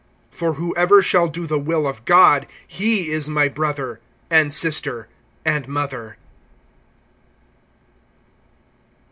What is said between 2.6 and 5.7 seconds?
he is my brother, and sister, and